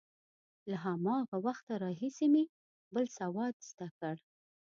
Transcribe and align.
له 0.69 0.75
هماغه 0.85 1.35
وخته 1.45 1.73
راهیسې 1.83 2.25
مې 2.33 2.43
بل 2.93 3.05
سواد 3.17 3.55
زده 3.69 3.87
کړ. 3.97 4.15